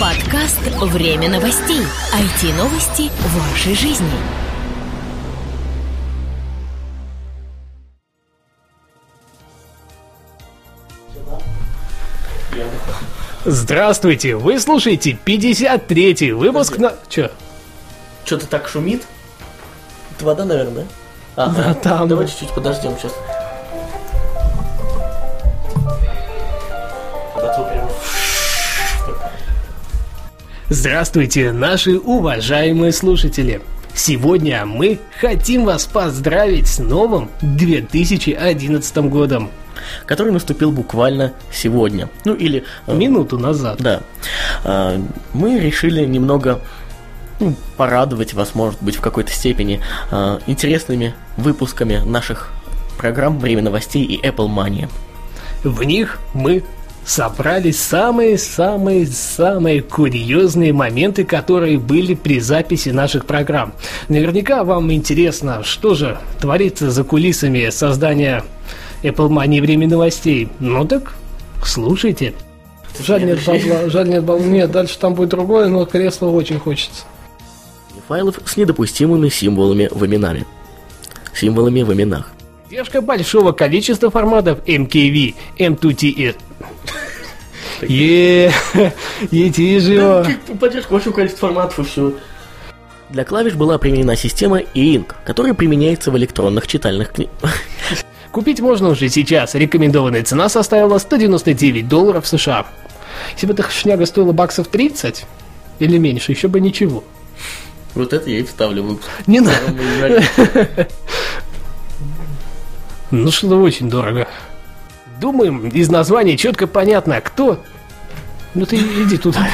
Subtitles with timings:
[0.00, 1.80] Подкаст «Время новостей».
[2.14, 4.06] IT-новости вашей жизни.
[13.44, 16.94] Здравствуйте, вы слушаете 53-й выпуск на...
[17.08, 17.30] Чё?
[18.24, 19.02] Что-то так шумит?
[20.16, 20.86] Это вода, наверное,
[21.34, 21.44] да?
[21.44, 21.62] Ага.
[21.62, 22.08] Да, там.
[22.08, 23.12] Давай чуть-чуть подождем сейчас.
[30.70, 33.62] Здравствуйте, наши уважаемые слушатели!
[33.94, 39.50] Сегодня мы хотим вас поздравить с новым 2011 годом.
[40.04, 42.10] Который наступил буквально сегодня.
[42.26, 42.64] Ну или...
[42.86, 43.78] э, Минуту назад.
[43.78, 44.02] Да.
[44.62, 45.00] А,
[45.32, 46.60] Мы решили немного
[47.40, 52.50] ну, порадовать вас, может быть, в какой-то степени а, интересными выпусками наших
[52.98, 54.90] программ «Время новостей» и Apple Mania.
[55.64, 56.62] В них мы
[57.04, 63.72] собрали самые-самые-самые курьезные моменты, которые были при записи наших программ.
[64.08, 68.42] Наверняка вам интересно, что же творится за кулисами создания
[69.02, 70.48] Apple Money Время новостей.
[70.60, 71.14] Ну так,
[71.64, 72.34] слушайте.
[73.00, 74.46] Жаль нет бабла, жаль нет бабла.
[74.46, 77.04] Нет, дальше там будет другое, но кресло очень хочется.
[78.08, 80.46] Файлов с недопустимыми символами в именами.
[81.34, 82.32] Символами в именах.
[82.64, 86.36] Поддержка большого количества форматов MKV, M2TS.
[87.82, 88.52] Еее,
[89.30, 90.38] ети же.
[90.60, 92.14] Поддержка большого количества форматов и все.
[93.10, 97.34] Для клавиш была применена система e-ink, которая применяется в электронных читальных книгах.
[98.32, 99.54] Купить можно уже сейчас.
[99.54, 102.66] Рекомендованная цена составила 199 долларов США.
[103.32, 105.24] Если бы эта шняга стоила баксов 30
[105.78, 107.02] или меньше, еще бы ничего.
[107.94, 109.08] Вот это я и вставлю выпуск.
[109.26, 110.22] Не надо.
[113.10, 114.28] Ну что-то очень дорого.
[115.20, 117.62] Думаем, из названия четко понятно, кто.
[118.54, 119.46] Ну ты иди туда.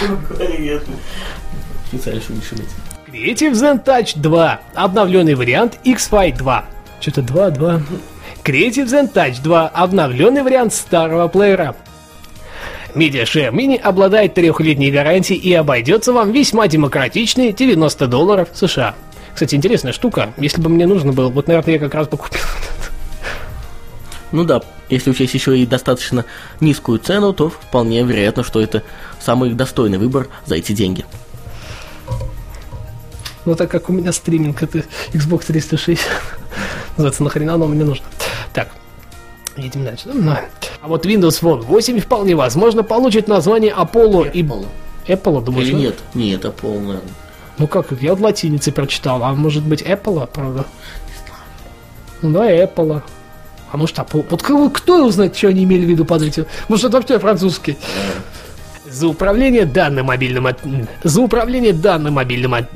[1.88, 2.68] Специально, чтобы не шуметь.
[3.06, 4.60] Creative Zen Touch 2.
[4.74, 6.64] Обновленный вариант X-Fi 2.
[7.00, 7.82] Что-то 2, 2.
[8.44, 9.68] Creative Zen Touch 2.
[9.68, 11.76] Обновленный вариант старого плеера.
[12.94, 18.94] MediaShare Mini обладает трехлетней гарантией и обойдется вам весьма демократичные 90 долларов США.
[19.32, 20.32] Кстати, интересная штука.
[20.36, 22.40] Если бы мне нужно было, вот, наверное, я как раз бы купил.
[24.30, 26.24] Ну да, если учесть еще и достаточно
[26.60, 28.82] низкую цену, то вполне вероятно, что это
[29.20, 31.04] самый достойный выбор за эти деньги.
[33.44, 36.06] Но так как у меня стриминг, это Xbox 360.
[36.96, 38.06] Называется, нахрена оно мне нужно.
[38.52, 38.68] Так,
[39.56, 40.08] едем дальше.
[40.12, 40.32] Ну,
[40.80, 44.42] А вот Windows Phone 8 вполне возможно получит название Apollo и...
[44.42, 44.66] Apollo.
[45.06, 45.68] Apple, думаешь?
[45.68, 45.80] Или да?
[45.80, 45.94] нет?
[46.14, 47.00] Не, это полная.
[47.58, 50.64] Ну как, я в латинице прочитал, а может быть Apple, правда?
[52.22, 53.02] Ну да, Apple.
[53.76, 54.24] Может Apple?
[54.30, 56.46] Вот кого- кто его знает, что они имели в виду под этим?
[56.68, 57.76] Может это вообще французский?
[58.90, 60.46] За управление данным мобильным...
[60.46, 60.60] от-
[61.02, 62.54] За управление данным мобильным...
[62.54, 62.68] от-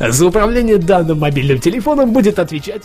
[0.10, 2.82] За управление данным мобильным телефоном будет отвечать...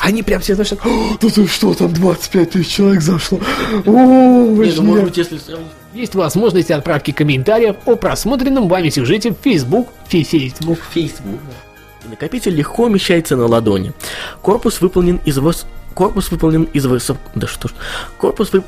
[0.00, 3.38] Они прям все, «О, да ты что, там 25 тысяч человек зашло.
[3.86, 5.68] О, Нет, ну, может быть, если сравнить...
[5.94, 10.78] есть возможность отправки комментариев о просмотренном вами сюжете в Facebook, фи- Facebook.
[12.02, 12.10] Facebook.
[12.10, 13.92] Накопитель легко умещается на ладони.
[14.42, 15.66] Корпус выполнен из вос...
[15.94, 17.16] Корпус выполнен из высо...
[17.34, 17.72] Да что ж...
[18.18, 18.62] Корпус вы...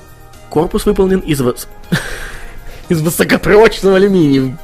[0.50, 1.68] Корпус выполнен из вос...
[2.88, 4.58] из высокопрочного алюминия.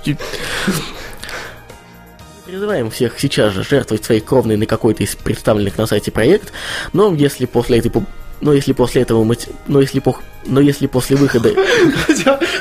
[2.46, 6.52] Призываем всех сейчас же жертвовать своей кровной на какой-то из представленных на сайте проект,
[6.92, 8.08] но если после этой пуб-
[8.40, 9.36] но если после этого мы...
[9.68, 10.22] Но если, пох...
[10.46, 11.50] но если после выхода...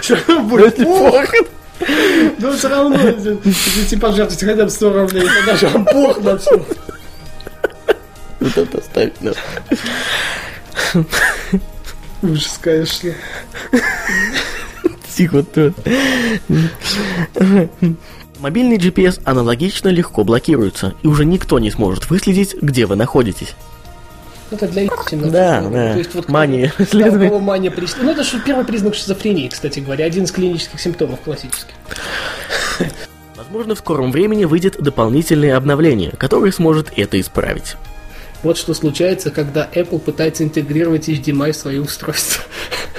[0.02, 1.38] Все равно будет плохо.
[2.40, 3.38] Но все равно, если
[3.90, 6.66] типа жертвовать хотя бы 100 рублей, то даже бог на все.
[8.40, 9.38] Вот это оставить надо.
[12.22, 13.14] Ужас, конечно.
[15.16, 15.76] Тихо тут.
[18.40, 23.56] Мобильный GPS аналогично легко блокируется, и уже никто не сможет выследить, где вы находитесь.
[24.52, 25.30] Это для истины.
[25.30, 25.94] Да, да.
[25.94, 26.74] То есть вот Мания.
[26.76, 30.06] кто- да, у кого мания прис- Ну, это же первый признак шизофрении, кстати говоря.
[30.06, 31.74] Один из клинических симптомов классических.
[33.36, 37.76] Возможно, в скором времени выйдет дополнительное обновление, которое сможет это исправить.
[38.42, 42.44] Вот что случается, когда Apple пытается интегрировать HDMI в свои устройства.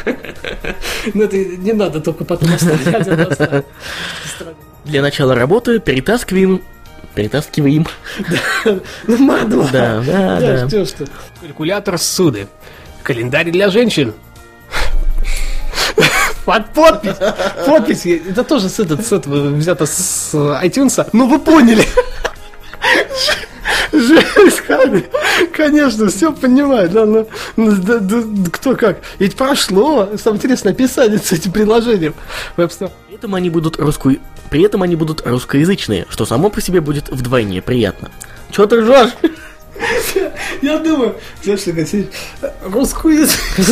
[1.15, 3.65] Ну, это не надо только потом это оставить.
[4.85, 6.63] Для начала работы перетаскиваем...
[7.15, 7.87] Перетаскиваем.
[9.07, 9.69] Ну.
[9.73, 10.69] Да, да, да.
[10.69, 11.05] что, что?
[11.41, 12.47] Калькулятор ссуды.
[13.03, 14.15] Календарь для женщин.
[16.45, 17.17] Под подпись.
[17.67, 18.07] Подпись.
[18.07, 21.09] Это тоже с, этот, с этого взято с iTunes.
[21.13, 21.85] Ну, вы поняли.
[23.93, 24.63] Жесть?
[25.53, 27.27] Конечно, все понимаю, да, но
[27.57, 28.23] ну, да, да,
[28.53, 29.01] кто как.
[29.19, 32.15] Ведь прошло, самое интересное, описание с этим приложением
[32.57, 32.91] в App Store.
[33.09, 34.17] При этом они будут русско...
[34.51, 38.11] При этом они будут русскоязычные, что само по себе будет вдвойне приятно.
[38.51, 39.11] Чего ты ржешь?
[40.63, 42.11] Я думаю, что Василий,
[42.65, 43.71] русскоязычный.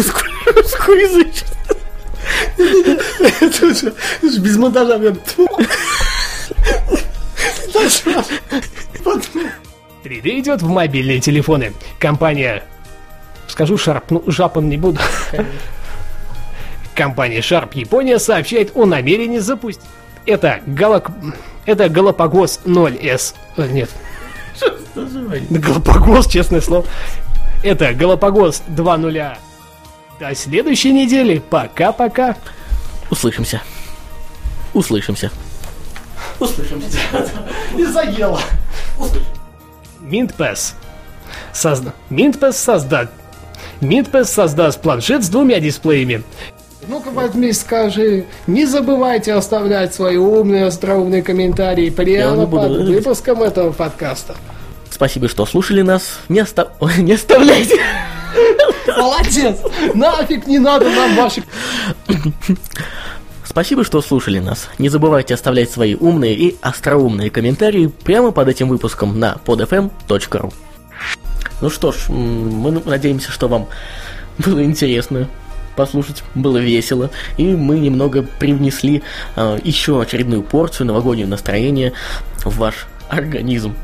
[4.41, 4.99] Без монтажа.
[4.99, 5.19] прям.
[10.05, 11.73] 3D идет в мобильные телефоны.
[11.99, 12.65] Компания...
[13.47, 15.00] Скажу Sharp, ну, жапом не буду.
[16.95, 19.85] Компания Sharp Япония сообщает о намерении запустить...
[20.27, 21.11] Это, Галак...
[21.65, 23.35] Это Галапагос 0S.
[23.56, 23.91] Э, Нет.
[25.50, 26.87] Галапагос, честное слово.
[27.62, 29.37] Это Галапагос 2.0.
[30.21, 31.39] До следующей недели.
[31.39, 32.37] Пока-пока.
[33.11, 33.62] Услышимся.
[34.75, 35.31] Услышимся.
[37.75, 38.41] Не заело.
[40.10, 40.72] MintPass.
[41.52, 41.93] Созда...
[42.10, 43.10] MintPass создаст...
[43.81, 46.22] MintPass создаст планшет с двумя дисплеями.
[46.87, 52.62] Ну-ка возьми, скажи, не забывайте оставлять свои умные, остроумные комментарии прямо буду.
[52.62, 54.37] под выпуском этого подкаста.
[54.90, 56.19] Спасибо, что слушали нас.
[56.28, 56.72] Не, оста...
[56.81, 57.78] Ой, не оставляйте.
[58.96, 59.58] Молодец!
[59.94, 61.44] Нафиг не надо нам ваших...
[63.58, 64.69] Спасибо, что слушали нас.
[64.78, 70.55] Не забывайте оставлять свои умные и остроумные комментарии прямо под этим выпуском на podfm.ru.
[71.60, 73.66] Ну что ж, мы надеемся, что вам
[74.38, 75.26] было интересно
[75.75, 79.02] послушать, было весело, и мы немного привнесли
[79.34, 81.94] э, еще очередную порцию новогоднего настроения
[82.44, 83.75] в ваш организм.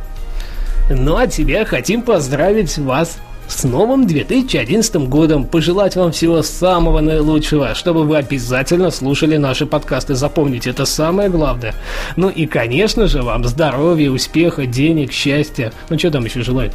[0.88, 3.18] Ну а тебя хотим поздравить вас
[3.49, 10.14] с новым 2011 годом, пожелать вам всего самого наилучшего, чтобы вы обязательно слушали наши подкасты,
[10.14, 11.75] запомните, это самое главное.
[12.17, 15.73] Ну и, конечно же, вам здоровья, успеха, денег, счастья.
[15.88, 16.73] Ну что там еще желают?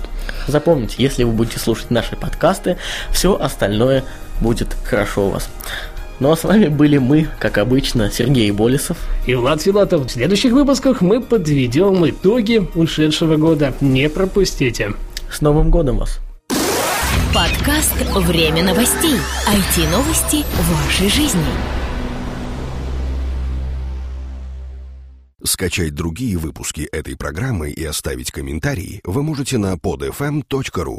[0.47, 2.77] Запомните, если вы будете слушать наши подкасты,
[3.11, 4.03] все остальное
[4.41, 5.49] будет хорошо у вас.
[6.19, 8.97] Ну а с вами были мы, как обычно, Сергей Болесов.
[9.25, 10.05] И Влад Филатов.
[10.05, 13.73] В следующих выпусках мы подведем итоги ушедшего года.
[13.79, 14.93] Не пропустите.
[15.31, 16.19] С Новым годом вас!
[17.33, 19.13] Подкаст «Время новостей».
[19.13, 21.45] IT-новости вашей жизни.
[25.43, 30.97] Скачать другие выпуски этой программы и оставить комментарии вы можете на podfm.ru.